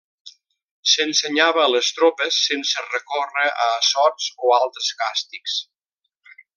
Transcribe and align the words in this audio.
S'ensenyava 0.93 1.61
a 1.65 1.71
les 1.73 1.91
tropes 1.99 2.41
sense 2.47 2.85
recórrer 2.87 3.47
a 3.53 3.69
assots 3.77 4.33
o 4.49 4.55
altres 4.61 4.93
càstigs. 5.05 5.63